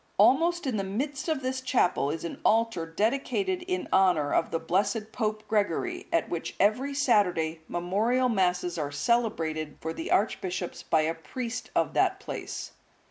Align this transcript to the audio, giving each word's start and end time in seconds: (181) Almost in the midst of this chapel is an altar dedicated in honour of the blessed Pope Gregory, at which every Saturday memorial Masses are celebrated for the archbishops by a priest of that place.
(181) 0.17 0.43
Almost 0.43 0.65
in 0.65 0.77
the 0.77 0.83
midst 0.83 1.27
of 1.29 1.41
this 1.43 1.61
chapel 1.61 2.09
is 2.09 2.23
an 2.25 2.41
altar 2.43 2.87
dedicated 2.87 3.61
in 3.67 3.87
honour 3.93 4.33
of 4.33 4.49
the 4.49 4.57
blessed 4.57 5.11
Pope 5.11 5.43
Gregory, 5.47 6.07
at 6.11 6.27
which 6.27 6.55
every 6.59 6.95
Saturday 6.95 7.61
memorial 7.67 8.27
Masses 8.27 8.79
are 8.79 8.91
celebrated 8.91 9.77
for 9.79 9.93
the 9.93 10.09
archbishops 10.09 10.81
by 10.81 11.01
a 11.01 11.13
priest 11.13 11.69
of 11.75 11.93
that 11.93 12.19
place. 12.19 12.71